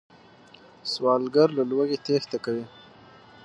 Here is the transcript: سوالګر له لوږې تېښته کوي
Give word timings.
سوالګر 0.91 1.49
له 1.57 1.63
لوږې 1.69 1.97
تېښته 2.05 2.37
کوي 2.45 2.65